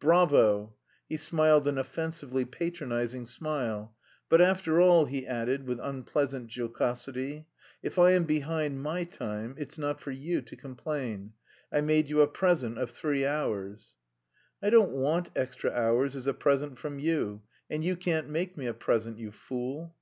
Bravo!" 0.00 0.74
He 1.08 1.16
smiled 1.16 1.68
an 1.68 1.78
offensively 1.78 2.44
patronising 2.44 3.24
smile. 3.24 3.94
"But, 4.28 4.40
after 4.40 4.80
all," 4.80 5.04
he 5.04 5.24
added 5.24 5.64
with 5.64 5.78
unpleasant 5.80 6.48
jocosity, 6.56 7.46
"if 7.84 7.96
I 7.96 8.10
am 8.10 8.24
behind 8.24 8.82
my 8.82 9.04
time, 9.04 9.54
it's 9.56 9.78
not 9.78 10.00
for 10.00 10.10
you 10.10 10.42
to 10.42 10.56
complain: 10.56 11.34
I 11.70 11.82
made 11.82 12.08
you 12.08 12.20
a 12.20 12.26
present 12.26 12.78
of 12.78 12.90
three 12.90 13.24
hours." 13.24 13.94
"I 14.60 14.70
don't 14.70 14.90
want 14.90 15.30
extra 15.36 15.70
hours 15.70 16.16
as 16.16 16.26
a 16.26 16.34
present 16.34 16.78
from 16.80 16.98
you, 16.98 17.42
and 17.70 17.84
you 17.84 17.94
can't 17.94 18.28
make 18.28 18.56
me 18.56 18.66
a 18.66 18.74
present... 18.74 19.20
you 19.20 19.30
fool!" 19.30 19.94